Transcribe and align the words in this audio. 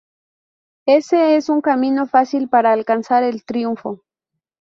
Ese 0.87 1.35
es 1.35 1.47
un 1.47 1.61
camino 1.61 2.07
fácil 2.07 2.49
para 2.49 2.73
alcanzar 2.73 3.21
el 3.23 3.45
triunfo. 3.45 4.01